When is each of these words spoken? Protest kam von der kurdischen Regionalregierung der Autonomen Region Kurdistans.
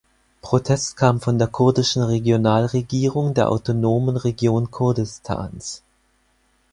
Protest 0.41 0.97
kam 0.97 1.19
von 1.21 1.37
der 1.37 1.47
kurdischen 1.47 2.01
Regionalregierung 2.01 3.35
der 3.35 3.51
Autonomen 3.51 4.17
Region 4.17 4.71
Kurdistans. 4.71 5.83